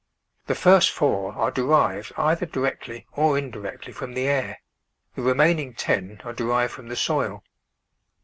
[0.47, 4.57] The first four are derived either directly or indirectly from the air,
[5.13, 7.43] the remaining ten are derived from the soil.